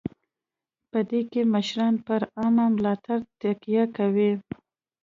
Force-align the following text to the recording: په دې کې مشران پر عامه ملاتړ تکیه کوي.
په 0.91 0.99
دې 1.09 1.21
کې 1.31 1.41
مشران 1.53 1.93
پر 2.07 2.21
عامه 2.39 2.65
ملاتړ 2.75 3.19
تکیه 3.41 3.83
کوي. 3.97 4.31